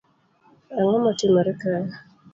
Ango 0.79 0.95
matimore 1.05 1.51
kae 1.61 1.83